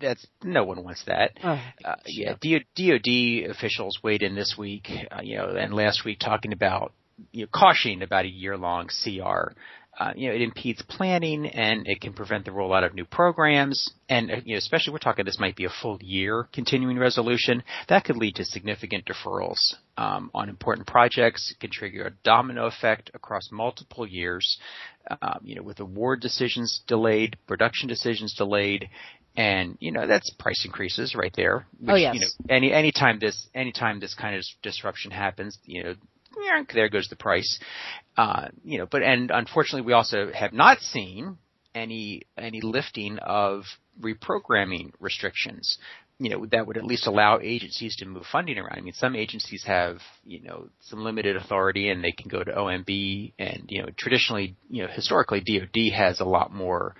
that's 0.00 0.26
no 0.42 0.64
one 0.64 0.82
wants 0.82 1.04
that. 1.06 1.32
Oh, 1.42 1.60
uh, 1.84 1.96
yeah, 2.06 2.34
DoD 2.40 3.50
officials 3.50 3.98
weighed 4.02 4.22
in 4.22 4.34
this 4.34 4.56
week, 4.58 4.88
uh, 5.10 5.20
you 5.22 5.36
know, 5.38 5.48
and 5.50 5.74
last 5.74 6.04
week 6.04 6.18
talking 6.18 6.52
about 6.52 6.92
you 7.32 7.42
know, 7.42 7.48
cautioning 7.52 8.02
about 8.02 8.24
a 8.24 8.28
year-long 8.28 8.88
CR. 8.88 9.52
Uh, 9.98 10.12
you 10.16 10.28
know, 10.28 10.34
it 10.34 10.40
impedes 10.40 10.80
planning 10.88 11.46
and 11.46 11.86
it 11.86 12.00
can 12.00 12.14
prevent 12.14 12.46
the 12.46 12.50
rollout 12.50 12.86
of 12.86 12.94
new 12.94 13.04
programs. 13.04 13.92
And, 14.08 14.30
uh, 14.30 14.36
you 14.44 14.54
know, 14.54 14.58
especially 14.58 14.94
we're 14.94 14.98
talking 15.00 15.26
this 15.26 15.38
might 15.38 15.56
be 15.56 15.66
a 15.66 15.70
full 15.82 15.98
year 16.00 16.48
continuing 16.54 16.98
resolution. 16.98 17.62
That 17.88 18.04
could 18.04 18.16
lead 18.16 18.36
to 18.36 18.44
significant 18.46 19.04
deferrals 19.04 19.74
um, 19.98 20.30
on 20.32 20.48
important 20.48 20.86
projects. 20.86 21.52
It 21.52 21.60
can 21.60 21.70
trigger 21.70 22.06
a 22.06 22.12
domino 22.24 22.66
effect 22.66 23.10
across 23.12 23.50
multiple 23.52 24.06
years. 24.06 24.58
Um, 25.20 25.40
you 25.42 25.56
know, 25.56 25.62
with 25.62 25.80
award 25.80 26.20
decisions 26.20 26.82
delayed, 26.86 27.36
production 27.46 27.88
decisions 27.88 28.34
delayed, 28.34 28.88
and 29.36 29.76
you 29.80 29.92
know 29.92 30.06
that's 30.06 30.30
price 30.30 30.64
increases 30.64 31.14
right 31.14 31.32
there. 31.36 31.66
Which, 31.78 31.90
oh 31.90 31.94
yes. 31.94 32.14
You 32.14 32.20
know, 32.20 32.26
any 32.48 32.72
anytime 32.72 33.18
this 33.18 33.48
anytime 33.54 34.00
this 34.00 34.14
kind 34.14 34.36
of 34.36 34.44
disruption 34.62 35.10
happens, 35.10 35.58
you 35.64 35.84
know 35.84 35.94
there 36.72 36.88
goes 36.88 37.08
the 37.08 37.16
price. 37.16 37.58
Uh, 38.16 38.48
you 38.64 38.78
know, 38.78 38.86
but 38.90 39.02
and 39.02 39.30
unfortunately, 39.30 39.86
we 39.86 39.92
also 39.92 40.30
have 40.32 40.52
not 40.52 40.80
seen 40.80 41.38
any 41.74 42.22
any 42.36 42.60
lifting 42.60 43.18
of 43.18 43.64
reprogramming 44.00 44.92
restrictions. 44.98 45.78
You 46.18 46.28
know, 46.28 46.46
that 46.52 46.66
would 46.66 46.76
at 46.76 46.84
least 46.84 47.06
allow 47.06 47.38
agencies 47.40 47.96
to 47.96 48.04
move 48.04 48.24
funding 48.30 48.58
around. 48.58 48.76
I 48.76 48.82
mean, 48.82 48.92
some 48.92 49.16
agencies 49.16 49.64
have, 49.66 50.00
you 50.22 50.42
know, 50.42 50.68
some 50.80 51.02
limited 51.02 51.36
authority 51.36 51.88
and 51.88 52.04
they 52.04 52.12
can 52.12 52.28
go 52.28 52.44
to 52.44 52.52
OMB 52.52 53.32
and, 53.38 53.64
you 53.68 53.80
know, 53.80 53.88
traditionally, 53.96 54.54
you 54.68 54.82
know, 54.82 54.88
historically 54.92 55.40
DOD 55.40 55.94
has 55.94 56.20
a 56.20 56.26
lot 56.26 56.52
more 56.52 56.94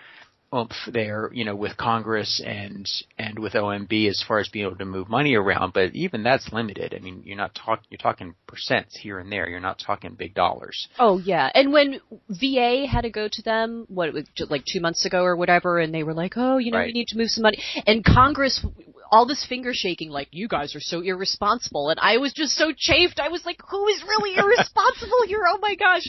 oomph 0.54 0.72
there, 0.92 1.30
you 1.32 1.44
know, 1.44 1.54
with 1.54 1.76
Congress 1.76 2.42
and 2.44 2.88
and 3.18 3.38
with 3.38 3.52
OMB 3.52 4.08
as 4.08 4.22
far 4.26 4.38
as 4.38 4.48
being 4.48 4.66
able 4.66 4.76
to 4.76 4.84
move 4.84 5.08
money 5.08 5.34
around. 5.34 5.72
But 5.72 5.94
even 5.94 6.22
that's 6.22 6.52
limited. 6.52 6.94
I 6.94 6.98
mean, 6.98 7.22
you're 7.24 7.36
not 7.36 7.54
talking 7.54 7.84
you're 7.90 7.98
talking 7.98 8.34
percents 8.48 8.96
here 8.96 9.18
and 9.18 9.30
there. 9.30 9.48
You're 9.48 9.60
not 9.60 9.78
talking 9.78 10.14
big 10.14 10.34
dollars. 10.34 10.88
Oh 10.98 11.18
yeah, 11.18 11.50
and 11.54 11.72
when 11.72 12.00
VA 12.28 12.86
had 12.90 13.02
to 13.02 13.10
go 13.10 13.28
to 13.30 13.42
them, 13.42 13.86
what 13.88 14.12
was 14.12 14.24
like 14.48 14.64
two 14.64 14.80
months 14.80 15.04
ago 15.04 15.22
or 15.22 15.36
whatever, 15.36 15.78
and 15.78 15.94
they 15.94 16.02
were 16.02 16.14
like, 16.14 16.34
oh, 16.36 16.58
you 16.58 16.72
know, 16.72 16.78
right. 16.78 16.86
we 16.86 16.92
need 16.92 17.08
to 17.08 17.18
move 17.18 17.30
some 17.30 17.42
money, 17.42 17.62
and 17.86 18.04
Congress 18.04 18.64
all 19.10 19.26
this 19.26 19.44
finger 19.46 19.72
shaking 19.74 20.10
like 20.10 20.28
you 20.30 20.48
guys 20.48 20.74
are 20.74 20.80
so 20.80 21.00
irresponsible 21.00 21.90
and 21.90 21.98
I 22.00 22.18
was 22.18 22.32
just 22.32 22.52
so 22.52 22.72
chafed. 22.76 23.20
I 23.20 23.28
was 23.28 23.44
like, 23.44 23.60
who 23.68 23.86
is 23.88 24.02
really 24.02 24.36
irresponsible 24.36 25.22
here? 25.26 25.44
Oh 25.48 25.58
my 25.60 25.74
gosh. 25.74 26.08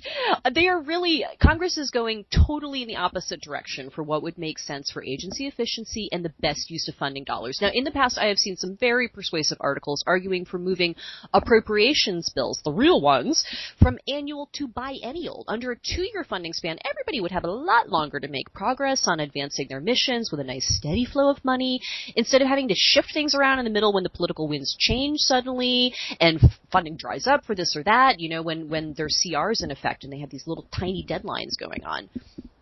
They 0.53 0.67
are 0.67 0.81
really 0.81 1.25
Congress 1.41 1.77
is 1.77 1.91
going 1.91 2.25
totally 2.48 2.81
in 2.81 2.88
the 2.88 2.98
opposite 2.98 3.41
direction 3.41 3.89
for 3.89 4.03
what 4.03 4.24
would 4.24 4.38
make 4.38 4.60
sense 4.60 4.91
for 4.91 5.03
agency 5.03 5.48
efficiency 5.48 6.10
and 6.12 6.24
the 6.24 6.34
best 6.39 6.70
use 6.70 6.88
of 6.88 6.96
funding 6.96 7.24
dollars. 7.24 7.60
Now 7.62 7.72
in 7.74 7.84
the 7.84 7.91
past 7.91 8.17
I 8.17 8.27
have 8.27 8.38
seen 8.38 8.55
some 8.55 8.77
very 8.77 9.08
persuasive 9.08 9.58
articles 9.60 10.03
arguing 10.05 10.46
for 10.46 10.60
moving 10.60 10.96
appropriations 11.34 12.29
bills, 12.29 12.62
the 12.63 12.72
real 12.72 13.01
ones, 13.01 13.43
from 13.79 13.98
annual 14.08 14.50
to 14.53 14.67
biennial. 14.67 15.43
Under 15.48 15.72
a 15.72 15.75
2-year 15.75 16.24
funding 16.24 16.53
span, 16.53 16.77
everybody 16.89 17.20
would 17.20 17.31
have 17.31 17.43
a 17.43 17.51
lot 17.51 17.89
longer 17.89 18.20
to 18.20 18.27
make 18.27 18.53
progress 18.53 19.08
on 19.08 19.20
advancing 19.20 19.67
their 19.70 19.81
missions 19.81 20.29
with 20.31 20.39
a 20.39 20.43
nice 20.43 20.67
steady 20.77 21.05
flow 21.05 21.29
of 21.29 21.43
money 21.43 21.81
instead 22.15 22.41
of 22.41 22.48
having 22.48 22.67
to 22.67 22.75
shift 22.91 23.13
things 23.13 23.33
around 23.36 23.60
in 23.60 23.65
the 23.65 23.71
middle 23.71 23.93
when 23.93 24.03
the 24.03 24.10
political 24.10 24.48
winds 24.48 24.75
change 24.77 25.19
suddenly 25.19 25.93
and 26.19 26.39
funding 26.71 26.98
dries 26.98 27.27
up 27.27 27.45
for 27.45 27.55
this 27.55 27.75
or 27.75 27.83
that, 27.83 28.19
you 28.19 28.29
know, 28.29 28.41
when, 28.41 28.69
when 28.69 28.93
there's 28.95 29.24
CRs 29.25 29.63
in 29.63 29.71
effect 29.71 30.03
and 30.03 30.12
they 30.12 30.19
have 30.19 30.29
these 30.29 30.48
little 30.48 30.65
tiny 30.77 31.05
deadlines 31.07 31.57
going 31.60 31.83
on. 31.86 32.10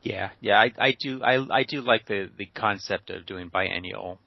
Yeah, 0.02 0.30
yeah, 0.40 0.60
I, 0.60 0.72
I 0.78 0.96
do, 0.98 1.22
I, 1.24 1.60
I 1.60 1.64
do 1.64 1.82
like 1.82 2.06
the, 2.06 2.30
the 2.38 2.46
concept 2.46 3.10
of 3.10 3.26
doing 3.26 3.50
biennial 3.50 4.20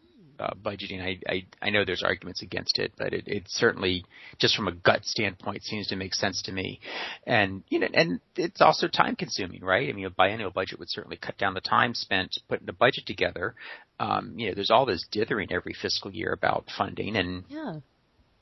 uh, 0.43 0.55
budgeting. 0.61 1.01
I, 1.01 1.19
I 1.33 1.45
I 1.63 1.71
know 1.71 1.85
there's 1.85 2.03
arguments 2.03 2.43
against 2.43 2.79
it, 2.79 2.93
but 2.99 3.13
it, 3.13 3.25
it 3.27 3.45
certainly 3.47 4.05
just 4.39 4.57
from 4.57 4.67
a 4.67 4.73
gut 4.73 5.05
standpoint 5.05 5.63
seems 5.63 5.87
to 5.89 5.97
make 5.97 6.15
sense 6.15 6.43
to 6.43 6.53
me. 6.53 6.81
And 7.27 7.63
you 7.69 7.79
know, 7.79 7.89
and 7.95 8.21
it's 8.37 8.61
also 8.61 8.89
time 8.89 9.15
consuming, 9.15 9.63
right? 9.65 9.89
I 9.89 9.93
mean, 9.93 10.07
a 10.07 10.11
biennial 10.11 10.51
budget 10.51 10.79
would 10.79 10.91
certainly 10.91 11.17
cut 11.17 11.39
down 11.39 11.55
the 11.55 11.61
time 11.61 11.95
spent 11.95 12.37
putting 12.49 12.69
a 12.69 12.73
budget 12.73 13.07
together. 13.07 13.55
Um, 14.01 14.35
you 14.37 14.49
know, 14.49 14.55
there's 14.55 14.71
all 14.71 14.85
this 14.87 15.07
dithering 15.13 15.53
every 15.53 15.75
fiscal 15.81 16.11
year 16.11 16.33
about 16.33 16.65
funding, 16.77 17.17
and 17.17 17.45
Yeah. 17.49 17.75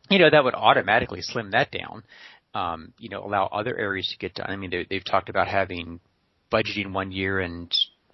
you 0.09 0.19
know 0.19 0.31
that 0.31 0.45
would 0.45 0.55
automatically 0.55 1.21
slim 1.21 1.51
that 1.51 1.71
down. 1.71 2.03
Um, 2.55 2.95
you 2.99 3.11
know, 3.11 3.23
allow 3.25 3.47
other 3.47 3.77
areas 3.79 4.09
to 4.09 4.19
get 4.19 4.35
done. 4.35 4.51
I 4.51 4.57
mean, 4.57 4.71
they, 4.71 4.87
they've 4.89 5.05
talked 5.05 5.29
about 5.29 5.47
having 5.47 6.01
budgeting 6.51 6.93
one 6.93 7.13
year 7.13 7.39
and 7.41 7.73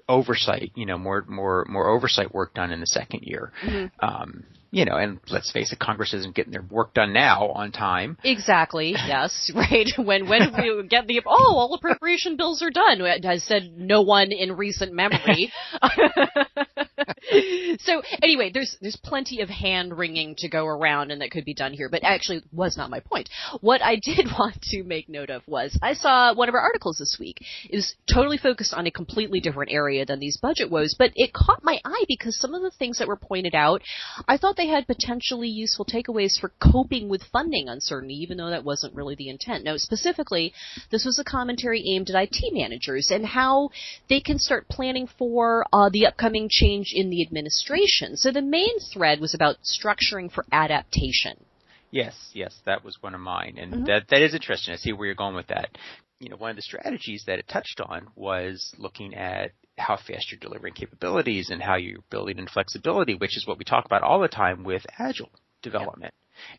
oversight, 0.08 0.72
you 0.74 0.86
know, 0.86 0.98
more 0.98 1.24
more 1.28 1.66
more 1.68 1.88
oversight 1.88 2.34
work 2.34 2.54
done 2.54 2.70
in 2.70 2.80
the 2.80 2.86
second 2.86 3.20
year. 3.22 3.52
Um, 4.00 4.44
you 4.70 4.84
know, 4.84 4.96
and 4.96 5.20
let's 5.30 5.50
face 5.52 5.72
it, 5.72 5.78
Congress 5.78 6.12
isn't 6.12 6.34
getting 6.34 6.52
their 6.52 6.62
work 6.62 6.92
done 6.92 7.12
now 7.12 7.48
on 7.48 7.72
time. 7.72 8.18
Exactly. 8.24 8.94
Yes. 9.06 9.50
Right. 9.54 9.88
When 9.96 10.28
when 10.28 10.52
we 10.56 10.86
get 10.88 11.06
the 11.06 11.22
oh 11.24 11.56
all 11.56 11.74
appropriation 11.74 12.36
bills 12.36 12.60
are 12.60 12.70
done, 12.70 13.00
has 13.22 13.44
said 13.44 13.72
no 13.76 14.02
one 14.02 14.32
in 14.32 14.56
recent 14.56 14.92
memory. 14.92 15.52
so 17.80 18.02
anyway, 18.22 18.50
there's 18.52 18.76
there's 18.80 18.96
plenty 18.96 19.40
of 19.40 19.48
hand 19.48 19.96
wringing 19.96 20.34
to 20.38 20.48
go 20.48 20.66
around, 20.66 21.10
and 21.10 21.20
that 21.20 21.30
could 21.30 21.44
be 21.44 21.54
done 21.54 21.72
here. 21.72 21.88
But 21.88 22.04
actually, 22.04 22.42
was 22.52 22.76
not 22.76 22.90
my 22.90 23.00
point. 23.00 23.28
What 23.60 23.82
I 23.82 23.96
did 23.96 24.26
want 24.38 24.60
to 24.70 24.82
make 24.82 25.08
note 25.08 25.30
of 25.30 25.42
was 25.46 25.78
I 25.82 25.94
saw 25.94 26.34
one 26.34 26.48
of 26.48 26.54
our 26.54 26.60
articles 26.60 26.98
this 26.98 27.16
week 27.18 27.44
is 27.70 27.94
totally 28.12 28.38
focused 28.38 28.74
on 28.74 28.86
a 28.86 28.90
completely 28.90 29.40
different 29.40 29.72
area 29.72 30.04
than 30.04 30.18
these 30.18 30.36
budget 30.36 30.70
woes, 30.70 30.94
but 30.98 31.12
it 31.14 31.32
caught 31.32 31.62
my 31.62 31.78
eye 31.84 32.04
because 32.08 32.38
some 32.38 32.54
of 32.54 32.62
the 32.62 32.70
things 32.70 32.98
that 32.98 33.08
were 33.08 33.16
pointed 33.16 33.54
out, 33.54 33.82
I 34.26 34.36
thought 34.36 34.56
they 34.56 34.68
had 34.68 34.86
potentially 34.86 35.48
useful 35.48 35.84
takeaways 35.84 36.38
for 36.40 36.52
coping 36.60 37.08
with 37.08 37.22
funding 37.32 37.68
uncertainty, 37.68 38.14
even 38.14 38.36
though 38.36 38.50
that 38.50 38.64
wasn't 38.64 38.94
really 38.94 39.14
the 39.14 39.28
intent. 39.28 39.64
Now, 39.64 39.76
specifically, 39.76 40.52
this 40.90 41.04
was 41.04 41.18
a 41.18 41.24
commentary 41.24 41.84
aimed 41.94 42.10
at 42.10 42.22
IT 42.22 42.52
managers 42.52 43.10
and 43.10 43.24
how 43.24 43.70
they 44.08 44.20
can 44.20 44.38
start 44.38 44.68
planning 44.68 45.08
for 45.18 45.64
uh, 45.72 45.88
the 45.90 46.06
upcoming 46.06 46.48
change 46.50 46.92
in 46.96 47.10
the 47.10 47.22
administration. 47.22 48.16
So 48.16 48.32
the 48.32 48.42
main 48.42 48.78
thread 48.92 49.20
was 49.20 49.34
about 49.34 49.56
structuring 49.62 50.32
for 50.32 50.44
adaptation. 50.50 51.44
Yes, 51.90 52.14
yes, 52.34 52.54
that 52.66 52.84
was 52.84 52.96
one 53.00 53.14
of 53.14 53.20
mine, 53.20 53.56
and 53.58 53.72
Mm-hmm. 53.72 53.84
that 53.86 54.08
that 54.10 54.22
is 54.22 54.34
interesting. 54.34 54.74
I 54.74 54.76
see 54.76 54.92
where 54.92 55.06
you're 55.06 55.14
going 55.14 55.36
with 55.36 55.46
that. 55.48 55.78
You 56.18 56.30
know, 56.30 56.36
one 56.36 56.50
of 56.50 56.56
the 56.56 56.62
strategies 56.62 57.24
that 57.26 57.38
it 57.38 57.46
touched 57.48 57.80
on 57.80 58.08
was 58.16 58.74
looking 58.78 59.14
at 59.14 59.52
how 59.78 59.96
fast 59.96 60.30
you're 60.32 60.40
delivering 60.40 60.74
capabilities 60.74 61.50
and 61.50 61.62
how 61.62 61.76
you're 61.76 62.00
building 62.10 62.38
in 62.38 62.48
flexibility, 62.48 63.14
which 63.14 63.36
is 63.36 63.46
what 63.46 63.58
we 63.58 63.64
talk 63.64 63.84
about 63.84 64.02
all 64.02 64.20
the 64.20 64.28
time 64.28 64.64
with 64.64 64.84
agile 64.98 65.30
development. 65.62 66.14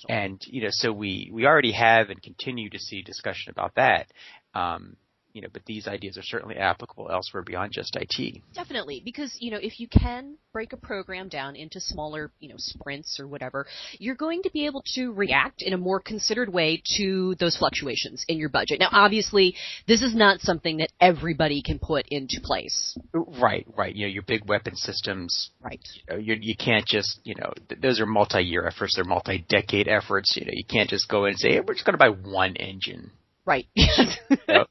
And 0.08 0.42
you 0.46 0.64
know, 0.64 0.70
so 0.72 0.92
we 0.92 1.30
we 1.34 1.46
already 1.46 1.74
have 1.74 2.10
and 2.10 2.22
continue 2.22 2.70
to 2.70 2.80
see 2.80 3.02
discussion 3.02 3.52
about 3.52 3.76
that. 3.76 4.08
Um, 4.54 4.96
you 5.34 5.42
know, 5.42 5.48
but 5.52 5.64
these 5.66 5.88
ideas 5.88 6.18
are 6.18 6.24
certainly 6.24 6.56
applicable 6.56 7.10
elsewhere 7.12 7.44
beyond 7.44 7.72
just 7.72 7.96
IT. 7.96 8.42
Definitely, 8.54 9.02
because 9.04 9.36
you 9.40 9.52
know 9.52 9.60
if 9.62 9.80
you 9.80 9.88
can 9.88 10.38
break 10.54 10.74
a 10.74 10.78
program 10.78 11.30
down 11.30 11.56
into 11.56 11.80
smaller, 11.80 12.32
you 12.40 12.50
know, 12.50 12.56
sprints 12.58 13.20
or 13.20 13.28
whatever, 13.28 13.68
you're 14.00 14.16
going 14.16 14.42
to 14.42 14.50
be 14.52 14.66
able 14.66 14.84
to 14.96 15.12
react 15.14 15.62
in 15.62 15.74
a 15.74 15.78
more 15.78 16.00
considered 16.00 16.52
way 16.52 16.82
to 16.98 17.36
those 17.40 17.56
fluctuations 17.56 18.26
in 18.28 18.40
your 18.40 18.50
budget. 18.50 18.80
Now, 18.80 18.90
obviously, 18.92 19.56
this 19.88 20.02
is 20.02 20.16
not 20.16 20.40
something 20.42 20.78
that 20.78 20.90
everybody 21.00 21.62
can 21.62 21.78
put 21.80 22.08
into 22.10 22.42
place. 22.42 22.98
Right, 23.14 23.68
right. 23.78 23.96
You 23.96 24.08
know, 24.08 24.12
your 24.12 24.24
big 24.24 24.48
weapon 24.48 24.76
systems 24.76 25.52
Right. 25.62 25.80
you, 25.94 26.02
know, 26.10 26.20
you, 26.20 26.38
you 26.42 26.56
can't 26.56 26.86
just, 26.88 27.20
you 27.24 27.36
know, 27.36 27.54
th- 27.70 27.82
those 27.82 28.00
are 28.00 28.06
multi-year 28.06 28.66
efforts, 28.66 28.96
they're 28.96 29.06
multi-decade 29.06 29.88
efforts. 29.88 30.36
You 30.36 30.46
know, 30.46 30.54
you 30.54 30.66
can't 30.66 30.90
just 30.90 31.08
go 31.10 31.26
in 31.26 31.32
and 31.32 31.40
say, 31.40 31.52
hey, 31.54 31.60
we're 31.60 31.74
just 31.74 31.86
going 31.86 31.98
to 31.98 32.00
buy 32.00 32.10
one 32.10 32.56
engine. 32.56 33.12
Right. 33.48 33.66
Can 33.78 34.66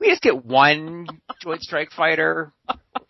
we 0.00 0.08
just 0.08 0.22
get 0.22 0.42
one 0.44 1.06
Joint 1.42 1.60
Strike 1.60 1.90
Fighter? 1.92 2.54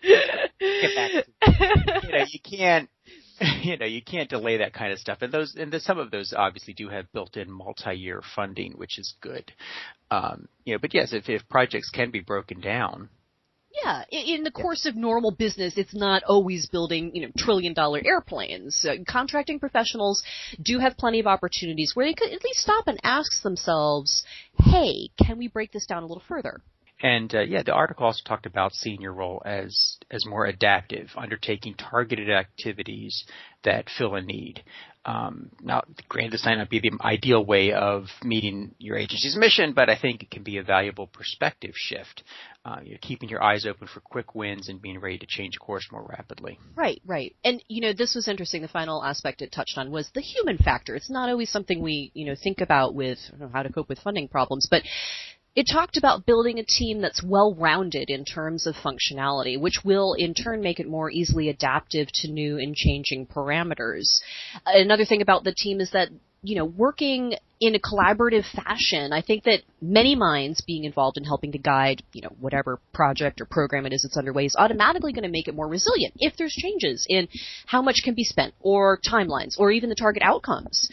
Get 0.03 0.97
back 0.97 1.11
to, 1.13 2.01
you 2.03 2.13
know, 2.13 2.25
you 2.29 2.41
can't, 2.41 2.91
you 3.63 3.79
know, 3.79 3.87
you 3.87 4.03
can't 4.03 4.29
delay 4.29 4.57
that 4.57 4.75
kind 4.75 4.93
of 4.93 4.99
stuff. 4.99 5.19
And 5.23 5.33
those, 5.33 5.55
and 5.55 5.73
the, 5.73 5.79
some 5.79 6.01
of 6.01 6.11
those 6.11 6.35
obviously 6.37 6.75
do 6.75 6.89
have 6.89 7.11
built-in 7.13 7.49
multi-year 7.49 8.21
funding, 8.35 8.73
which 8.73 8.99
is 8.99 9.15
good. 9.21 9.53
Um, 10.11 10.49
you 10.65 10.75
know, 10.75 10.81
but 10.81 10.93
yes, 10.93 11.13
if, 11.13 11.29
if 11.29 11.49
projects 11.49 11.89
can 11.91 12.11
be 12.11 12.21
broken 12.21 12.61
down, 12.61 13.09
Yeah, 13.85 14.05
in 14.11 14.45
the 14.45 14.51
course 14.51 14.85
of 14.87 14.97
normal 14.97 15.31
business, 15.31 15.75
it's 15.77 15.95
not 15.95 16.23
always 16.25 16.67
building, 16.67 17.15
you 17.15 17.23
know, 17.23 17.33
trillion 17.39 17.73
dollar 17.73 18.01
airplanes. 18.05 18.85
Uh, 18.85 18.97
contracting 19.09 19.59
professionals 19.59 20.23
do 20.61 20.79
have 20.79 20.97
plenty 20.99 21.21
of 21.21 21.27
opportunities 21.27 21.93
where 21.95 22.07
they 22.07 22.15
could 22.15 22.33
at 22.33 22.45
least 22.45 22.61
stop 22.61 22.87
and 22.87 23.01
ask 23.03 23.43
themselves, 23.43 24.25
hey, 24.59 25.09
can 25.25 25.39
we 25.39 25.49
break 25.49 25.73
this 25.73 25.87
down 25.87 26.03
a 26.03 26.07
little 26.07 26.23
further? 26.29 26.61
And 27.03 27.35
uh, 27.35 27.41
yeah, 27.41 27.65
the 27.65 27.73
article 27.73 28.07
also 28.07 28.23
talked 28.25 28.47
about 28.47 28.73
seeing 28.73 29.01
your 29.01 29.13
role 29.13 29.43
as 29.45 29.99
as 30.11 30.25
more 30.25 30.47
adaptive, 30.47 31.11
undertaking 31.17 31.75
targeted 31.75 32.31
activities 32.31 33.25
that 33.65 33.89
fill 33.99 34.15
a 34.15 34.23
need. 34.23 34.63
Um, 35.05 35.51
now, 35.61 35.83
granted, 36.09 36.33
this 36.33 36.45
might 36.45 36.59
not 36.59 36.71
be 36.71 36.79
the 36.79 36.93
ideal 37.01 37.45
way 37.45 37.73
of 37.73 38.05
meeting 38.23 38.77
your 38.79 38.97
agency's 38.97 39.37
mission, 39.37 39.73
but 39.73 39.91
I 39.91 39.99
think 39.99 40.23
it 40.23 40.31
can 40.31 40.45
be 40.45 40.59
a 40.59 40.63
valuable 40.63 41.09
perspective 41.09 41.73
shift. 41.75 42.23
Uh, 42.65 42.77
you 42.85 42.93
know, 42.93 42.99
keeping 43.03 43.29
your 43.29 43.43
eyes 43.43 43.67
open 43.67 43.89
for 43.89 43.99
quick 43.99 44.37
wins 44.37 44.69
and 44.69 44.81
being 44.81 45.01
ready 45.01 45.19
to 45.19 45.27
change 45.29 45.59
course 45.59 45.89
more 45.91 46.07
rapidly. 46.09 46.61
Right, 46.77 47.03
right. 47.05 47.35
And, 47.43 47.61
you 47.67 47.81
know, 47.81 47.93
this 47.93 48.15
was 48.15 48.29
interesting. 48.29 48.63
The 48.63 48.69
final 48.69 49.03
aspect 49.03 49.43
it 49.43 49.51
touched 49.51 49.77
on 49.77 49.91
was 49.91 50.09
the 50.15 50.21
human 50.21 50.57
factor. 50.59 50.95
It's 50.95 51.11
not 51.11 51.29
always 51.29 51.51
something 51.51 51.83
we, 51.83 52.13
you 52.15 52.25
know, 52.25 52.37
think 52.41 52.61
about 52.61 52.95
with 52.95 53.19
know, 53.37 53.51
how 53.53 53.65
to 53.65 53.73
cope 53.73 53.89
with 53.89 53.99
funding 53.99 54.29
problems, 54.29 54.69
but 54.71 54.85
it 55.55 55.67
talked 55.71 55.97
about 55.97 56.25
building 56.25 56.59
a 56.59 56.65
team 56.65 57.01
that's 57.01 57.23
well 57.23 57.55
rounded 57.55 58.09
in 58.09 58.25
terms 58.25 58.67
of 58.67 58.75
functionality, 58.75 59.61
which 59.61 59.85
will 59.85 60.15
in 60.15 60.35
turn 60.35 60.63
make 60.63 60.81
it 60.81 60.89
more 60.89 61.11
easily 61.11 61.49
adaptive 61.49 62.09
to 62.13 62.31
new 62.31 62.57
and 62.57 62.75
changing 62.75 63.27
parameters. 63.27 64.21
Another 64.65 65.05
thing 65.05 65.21
about 65.21 65.45
the 65.45 65.55
team 65.55 65.81
is 65.81 65.91
that 65.91 66.09
you 66.45 66.57
know, 66.57 66.65
working 66.65 67.35
in 67.61 67.77
a 67.77 67.79
collaborative 67.79 68.45
fashion, 68.51 69.13
I 69.13 69.23
think 69.23 69.45
that 69.45 69.61
many 69.81 70.17
minds 70.17 70.61
being 70.61 70.83
involved 70.83 71.17
in 71.17 71.23
helping 71.23 71.53
to 71.53 71.59
guide, 71.59 72.03
you 72.13 72.21
know, 72.21 72.33
whatever 72.41 72.81
project 72.93 73.41
or 73.41 73.45
program 73.45 73.87
it 73.87 73.93
is 73.93 74.03
that's 74.03 74.17
underway 74.17 74.47
is 74.47 74.57
automatically 74.59 75.13
going 75.13 75.23
to 75.23 75.29
make 75.29 75.47
it 75.47 75.55
more 75.55 75.69
resilient 75.69 76.15
if 76.19 76.37
there's 76.37 76.53
changes 76.53 77.07
in 77.09 77.29
how 77.67 77.81
much 77.81 78.03
can 78.03 78.15
be 78.15 78.25
spent 78.25 78.55
or 78.61 78.99
timelines 79.09 79.57
or 79.57 79.71
even 79.71 79.89
the 79.89 79.95
target 79.95 80.23
outcomes 80.25 80.91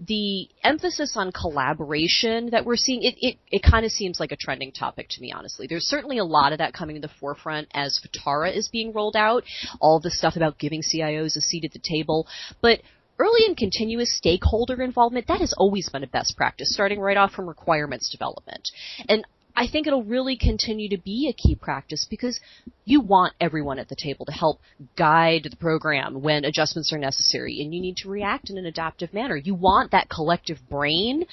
the 0.00 0.48
emphasis 0.62 1.14
on 1.16 1.32
collaboration 1.32 2.50
that 2.50 2.64
we're 2.64 2.76
seeing, 2.76 3.02
it, 3.02 3.14
it, 3.18 3.36
it 3.50 3.62
kind 3.62 3.84
of 3.84 3.92
seems 3.92 4.20
like 4.20 4.32
a 4.32 4.36
trending 4.36 4.72
topic 4.72 5.08
to 5.10 5.20
me, 5.20 5.32
honestly. 5.32 5.66
There's 5.66 5.86
certainly 5.86 6.18
a 6.18 6.24
lot 6.24 6.52
of 6.52 6.58
that 6.58 6.72
coming 6.72 6.96
to 6.96 7.00
the 7.00 7.12
forefront 7.20 7.68
as 7.74 8.00
FITARA 8.00 8.56
is 8.56 8.68
being 8.68 8.92
rolled 8.92 9.16
out, 9.16 9.44
all 9.80 10.00
the 10.00 10.10
stuff 10.10 10.36
about 10.36 10.58
giving 10.58 10.82
CIOs 10.82 11.36
a 11.36 11.40
seat 11.40 11.64
at 11.64 11.72
the 11.72 11.80
table, 11.82 12.26
but 12.60 12.80
early 13.18 13.46
and 13.46 13.56
continuous 13.56 14.16
stakeholder 14.16 14.82
involvement, 14.82 15.26
that 15.28 15.40
has 15.40 15.54
always 15.56 15.88
been 15.88 16.02
a 16.02 16.08
best 16.08 16.36
practice, 16.36 16.72
starting 16.72 17.00
right 17.00 17.16
off 17.16 17.32
from 17.32 17.48
requirements 17.48 18.10
development. 18.10 18.68
And 19.08 19.24
I 19.54 19.66
think 19.66 19.86
it'll 19.86 20.04
really 20.04 20.36
continue 20.36 20.88
to 20.90 20.98
be 20.98 21.28
a 21.28 21.32
key 21.32 21.54
practice 21.54 22.06
because 22.08 22.40
you 22.84 23.00
want 23.00 23.34
everyone 23.40 23.78
at 23.78 23.88
the 23.88 23.96
table 23.96 24.24
to 24.26 24.32
help 24.32 24.60
guide 24.96 25.46
the 25.50 25.56
program 25.56 26.22
when 26.22 26.44
adjustments 26.44 26.92
are 26.92 26.98
necessary 26.98 27.60
and 27.60 27.74
you 27.74 27.80
need 27.80 27.96
to 27.98 28.08
react 28.08 28.50
in 28.50 28.58
an 28.58 28.66
adaptive 28.66 29.12
manner. 29.12 29.36
You 29.36 29.54
want 29.54 29.90
that 29.90 30.08
collective 30.08 30.58
brain 30.70 31.24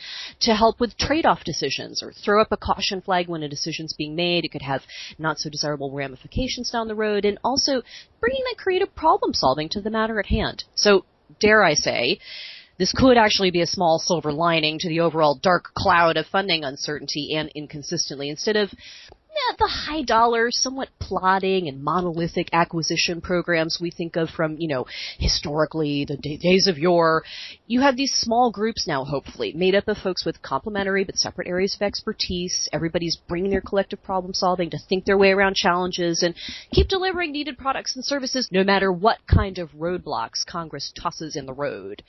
to 0.41 0.53
help 0.53 0.79
with 0.79 0.97
trade-off 0.97 1.43
decisions 1.43 2.03
or 2.03 2.11
throw 2.11 2.41
up 2.41 2.51
a 2.51 2.57
caution 2.57 3.01
flag 3.01 3.27
when 3.29 3.43
a 3.43 3.49
decision's 3.49 3.93
being 3.93 4.15
made. 4.15 4.45
It 4.45 4.51
could 4.51 4.61
have 4.61 4.81
not 5.17 5.39
so 5.39 5.49
desirable 5.49 5.91
ramifications 5.91 6.71
down 6.71 6.87
the 6.87 6.95
road 6.95 7.25
and 7.25 7.39
also 7.43 7.81
bringing 8.19 8.43
that 8.43 8.61
creative 8.61 8.93
problem 8.95 9.33
solving 9.33 9.69
to 9.69 9.81
the 9.81 9.89
matter 9.89 10.19
at 10.19 10.27
hand. 10.27 10.65
So, 10.75 11.05
dare 11.39 11.63
I 11.63 11.73
say, 11.73 12.19
this 12.79 12.93
could 12.93 13.17
actually 13.17 13.51
be 13.51 13.61
a 13.61 13.67
small 13.67 13.99
silver 13.99 14.31
lining 14.31 14.79
to 14.79 14.87
the 14.89 15.01
overall 15.01 15.37
dark 15.41 15.65
cloud 15.75 16.17
of 16.17 16.25
funding 16.27 16.63
uncertainty 16.63 17.35
and 17.35 17.51
inconsistency 17.53 18.29
instead 18.29 18.55
of 18.55 18.69
the 19.57 19.67
high 19.67 20.03
dollar, 20.03 20.51
somewhat 20.51 20.89
plodding 20.99 21.67
and 21.67 21.83
monolithic 21.83 22.49
acquisition 22.53 23.19
programs 23.19 23.79
we 23.81 23.89
think 23.89 24.15
of 24.15 24.29
from, 24.29 24.57
you 24.57 24.67
know, 24.67 24.85
historically, 25.17 26.05
the 26.05 26.17
days 26.17 26.67
of 26.67 26.77
yore. 26.77 27.23
You 27.67 27.81
have 27.81 27.95
these 27.95 28.13
small 28.13 28.51
groups 28.51 28.87
now, 28.87 29.03
hopefully, 29.03 29.53
made 29.53 29.75
up 29.75 29.87
of 29.87 29.97
folks 29.97 30.25
with 30.25 30.41
complementary 30.41 31.03
but 31.03 31.17
separate 31.17 31.47
areas 31.47 31.75
of 31.75 31.81
expertise. 31.81 32.69
Everybody's 32.71 33.17
bringing 33.27 33.51
their 33.51 33.61
collective 33.61 34.03
problem 34.03 34.33
solving 34.33 34.69
to 34.69 34.79
think 34.87 35.05
their 35.05 35.17
way 35.17 35.31
around 35.31 35.55
challenges 35.55 36.21
and 36.21 36.35
keep 36.71 36.87
delivering 36.87 37.31
needed 37.31 37.57
products 37.57 37.95
and 37.95 38.05
services 38.05 38.49
no 38.51 38.63
matter 38.63 38.91
what 38.91 39.17
kind 39.27 39.57
of 39.57 39.69
roadblocks 39.71 40.45
Congress 40.45 40.91
tosses 40.95 41.35
in 41.35 41.45
the 41.45 41.53
road 41.53 42.03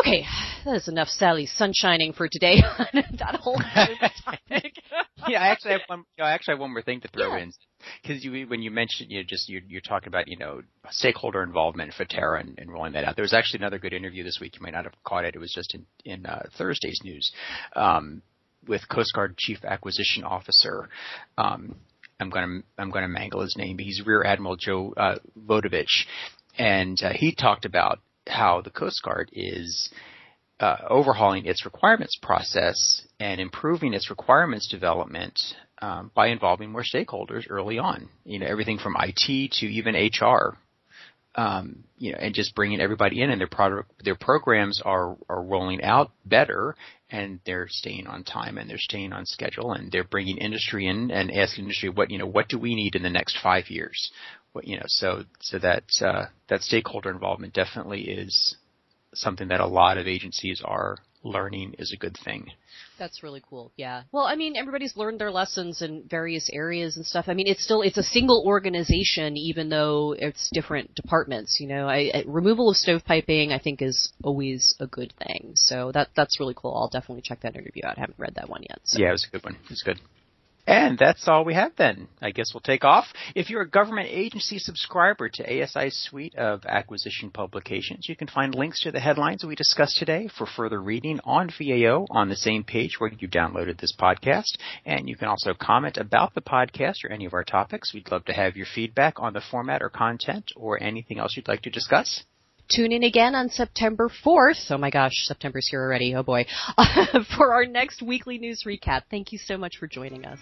Okay, 0.00 0.24
that 0.64 0.76
is 0.76 0.88
enough 0.88 1.08
Sally 1.08 1.46
sunshining 1.46 2.14
for 2.14 2.28
today 2.30 2.56
on 2.78 2.86
that 3.18 3.36
whole 3.40 3.58
topic. 3.58 4.72
yeah, 5.28 5.42
I 5.42 5.48
actually 5.48 5.72
have 5.72 5.82
one. 5.86 6.00
You 6.16 6.24
know, 6.24 6.24
I 6.24 6.32
actually 6.32 6.52
have 6.52 6.60
one 6.60 6.72
more 6.72 6.82
thing 6.82 7.00
to 7.02 7.08
throw 7.08 7.36
Yeah. 7.36 7.42
in 7.44 7.52
because 8.02 8.24
you 8.24 8.46
when 8.46 8.62
you 8.62 8.70
mentioned 8.70 9.10
you 9.10 9.18
know, 9.20 9.24
just 9.26 9.48
you're, 9.48 9.62
you're 9.66 9.80
talking 9.80 10.08
about 10.08 10.28
you 10.28 10.36
know 10.36 10.62
stakeholder 10.90 11.42
involvement 11.42 11.92
FITARA 11.98 12.40
and, 12.40 12.58
and 12.58 12.70
rolling 12.72 12.92
that 12.92 13.04
out. 13.04 13.16
There 13.16 13.22
was 13.22 13.32
actually 13.34 13.58
another 13.60 13.78
good 13.78 13.92
interview 13.92 14.22
this 14.24 14.38
week. 14.40 14.56
You 14.56 14.62
might 14.62 14.72
not 14.74 14.84
have 14.84 14.94
caught 15.04 15.24
it. 15.24 15.34
It 15.34 15.38
was 15.38 15.52
just 15.52 15.74
in 15.74 15.86
in 16.04 16.26
uh, 16.26 16.42
Thursday's 16.58 17.00
news 17.04 17.30
um, 17.76 18.22
with 18.66 18.88
Coast 18.88 19.12
Guard 19.14 19.36
Chief 19.38 19.64
Acquisition 19.64 20.24
Officer. 20.24 20.88
Um, 21.38 21.76
I'm 22.20 22.28
gonna 22.30 22.60
I'm 22.78 22.90
gonna 22.90 23.08
mangle 23.08 23.40
his 23.40 23.56
name. 23.56 23.76
but 23.76 23.84
He's 23.84 24.02
Rear 24.04 24.24
Admiral 24.24 24.56
Joe 24.56 24.92
uh, 24.96 25.16
Vodovich, 25.46 26.04
and 26.58 27.00
uh, 27.02 27.12
he 27.14 27.34
talked 27.34 27.64
about 27.64 28.00
how 28.26 28.60
the 28.60 28.70
Coast 28.70 29.02
Guard 29.02 29.30
is 29.32 29.90
uh, 30.60 30.76
overhauling 30.88 31.46
its 31.46 31.64
requirements 31.64 32.18
process 32.20 33.02
and 33.18 33.40
improving 33.40 33.94
its 33.94 34.10
requirements 34.10 34.68
development 34.68 35.40
um, 35.80 36.10
by 36.14 36.28
involving 36.28 36.70
more 36.70 36.84
stakeholders 36.84 37.44
early 37.48 37.78
on. 37.78 38.08
You 38.24 38.38
know, 38.38 38.46
everything 38.46 38.78
from 38.78 38.96
IT 38.98 39.52
to 39.52 39.66
even 39.66 39.94
HR. 39.94 40.58
Um, 41.36 41.84
you 41.96 42.10
know, 42.10 42.18
and 42.20 42.34
just 42.34 42.56
bringing 42.56 42.80
everybody 42.80 43.22
in, 43.22 43.30
and 43.30 43.40
their 43.40 43.46
product, 43.46 43.92
their 44.02 44.16
programs 44.16 44.82
are 44.84 45.16
are 45.28 45.42
rolling 45.42 45.80
out 45.80 46.10
better, 46.26 46.74
and 47.08 47.38
they're 47.46 47.68
staying 47.68 48.08
on 48.08 48.24
time, 48.24 48.58
and 48.58 48.68
they're 48.68 48.78
staying 48.78 49.12
on 49.12 49.26
schedule, 49.26 49.72
and 49.72 49.92
they're 49.92 50.02
bringing 50.02 50.38
industry 50.38 50.88
in 50.88 51.12
and 51.12 51.30
asking 51.30 51.66
industry 51.66 51.88
what 51.88 52.10
you 52.10 52.18
know 52.18 52.26
what 52.26 52.48
do 52.48 52.58
we 52.58 52.74
need 52.74 52.96
in 52.96 53.04
the 53.04 53.10
next 53.10 53.38
five 53.40 53.70
years, 53.70 54.10
you 54.62 54.76
know, 54.76 54.86
so 54.86 55.24
so 55.40 55.58
that 55.58 55.84
uh, 56.00 56.26
that 56.48 56.62
stakeholder 56.62 57.10
involvement 57.10 57.54
definitely 57.54 58.02
is 58.02 58.56
something 59.14 59.48
that 59.48 59.60
a 59.60 59.66
lot 59.66 59.98
of 59.98 60.06
agencies 60.06 60.62
are 60.64 60.98
learning 61.22 61.74
is 61.78 61.92
a 61.92 61.96
good 61.96 62.16
thing. 62.24 62.50
That's 62.98 63.22
really 63.22 63.42
cool. 63.48 63.72
Yeah. 63.76 64.02
Well, 64.12 64.24
I 64.24 64.36
mean, 64.36 64.56
everybody's 64.56 64.96
learned 64.96 65.20
their 65.20 65.30
lessons 65.30 65.82
in 65.82 66.04
various 66.08 66.48
areas 66.52 66.96
and 66.96 67.04
stuff. 67.04 67.26
I 67.28 67.34
mean, 67.34 67.46
it's 67.46 67.62
still 67.62 67.82
it's 67.82 67.98
a 67.98 68.02
single 68.02 68.44
organization, 68.46 69.36
even 69.36 69.68
though 69.68 70.14
it's 70.18 70.50
different 70.52 70.94
departments. 70.94 71.58
You 71.60 71.68
know, 71.68 71.88
I, 71.88 72.10
I, 72.14 72.24
removal 72.26 72.70
of 72.70 72.76
stovepiping, 72.76 73.52
I 73.52 73.58
think, 73.58 73.82
is 73.82 74.12
always 74.22 74.74
a 74.80 74.86
good 74.86 75.12
thing. 75.26 75.52
So 75.56 75.92
that 75.92 76.08
that's 76.16 76.40
really 76.40 76.54
cool. 76.56 76.74
I'll 76.74 76.90
definitely 76.90 77.22
check 77.22 77.40
that 77.40 77.56
interview 77.56 77.82
out. 77.84 77.98
I 77.98 78.00
haven't 78.00 78.18
read 78.18 78.34
that 78.36 78.48
one 78.48 78.62
yet. 78.68 78.80
So. 78.84 78.98
Yeah, 78.98 79.08
it 79.08 79.12
was 79.12 79.26
a 79.28 79.32
good 79.32 79.44
one. 79.44 79.54
It 79.54 79.70
was 79.70 79.82
good. 79.82 80.00
And 80.70 80.96
that's 80.96 81.26
all 81.26 81.44
we 81.44 81.54
have 81.54 81.72
then. 81.76 82.06
I 82.22 82.30
guess 82.30 82.54
we'll 82.54 82.60
take 82.60 82.84
off. 82.84 83.06
If 83.34 83.50
you're 83.50 83.62
a 83.62 83.68
government 83.68 84.06
agency 84.08 84.60
subscriber 84.60 85.28
to 85.28 85.42
ASI's 85.42 86.00
suite 86.08 86.36
of 86.36 86.64
acquisition 86.64 87.32
publications, 87.32 88.08
you 88.08 88.14
can 88.14 88.28
find 88.28 88.54
links 88.54 88.80
to 88.82 88.92
the 88.92 89.00
headlines 89.00 89.42
we 89.42 89.56
discussed 89.56 89.98
today 89.98 90.28
for 90.38 90.46
further 90.46 90.80
reading 90.80 91.18
on 91.24 91.50
VAO 91.58 92.06
on 92.10 92.28
the 92.28 92.36
same 92.36 92.62
page 92.62 93.00
where 93.00 93.10
you 93.18 93.26
downloaded 93.26 93.80
this 93.80 93.96
podcast. 93.98 94.58
And 94.86 95.08
you 95.08 95.16
can 95.16 95.26
also 95.26 95.54
comment 95.54 95.96
about 95.96 96.34
the 96.34 96.40
podcast 96.40 97.04
or 97.04 97.10
any 97.10 97.24
of 97.24 97.34
our 97.34 97.42
topics. 97.42 97.92
We'd 97.92 98.12
love 98.12 98.26
to 98.26 98.32
have 98.32 98.56
your 98.56 98.66
feedback 98.72 99.14
on 99.18 99.32
the 99.32 99.42
format 99.50 99.82
or 99.82 99.90
content 99.90 100.52
or 100.54 100.80
anything 100.80 101.18
else 101.18 101.36
you'd 101.36 101.48
like 101.48 101.62
to 101.62 101.70
discuss. 101.70 102.22
Tune 102.74 102.92
in 102.92 103.02
again 103.02 103.34
on 103.34 103.48
September 103.48 104.08
4th. 104.24 104.70
Oh 104.70 104.78
my 104.78 104.90
gosh, 104.90 105.12
September's 105.24 105.68
here 105.68 105.82
already. 105.82 106.14
Oh 106.14 106.22
boy. 106.22 106.46
for 107.36 107.52
our 107.52 107.66
next 107.66 108.00
weekly 108.00 108.38
news 108.38 108.62
recap. 108.64 109.02
Thank 109.10 109.32
you 109.32 109.38
so 109.38 109.56
much 109.56 109.76
for 109.78 109.88
joining 109.88 110.24
us. 110.24 110.38